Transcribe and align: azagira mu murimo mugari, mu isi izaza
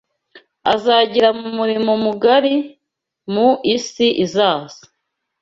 azagira 0.73 1.29
mu 1.39 1.47
murimo 1.57 1.91
mugari, 2.03 2.55
mu 3.33 3.49
isi 3.75 4.07
izaza 4.25 4.81